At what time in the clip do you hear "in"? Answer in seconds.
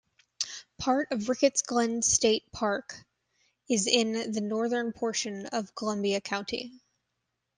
3.85-4.31